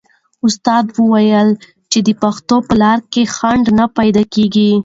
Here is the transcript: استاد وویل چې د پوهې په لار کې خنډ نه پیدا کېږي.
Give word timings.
استاد 0.47 0.85
وویل 0.99 1.49
چې 1.91 1.99
د 2.07 2.09
پوهې 2.21 2.59
په 2.67 2.73
لار 2.81 2.99
کې 3.11 3.23
خنډ 3.35 3.65
نه 3.77 3.85
پیدا 3.97 4.23
کېږي. 4.33 4.71